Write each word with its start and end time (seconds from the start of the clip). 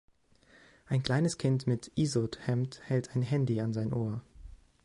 Ein 0.87 1.03
kleines 1.03 1.37
Kind 1.37 1.67
mit 1.67 1.91
Izod-Hemd 1.95 2.81
hält 2.85 3.15
ein 3.15 3.21
Handy 3.21 3.61
an 3.61 3.71
sein 3.71 3.93
Ohr. 3.93 4.23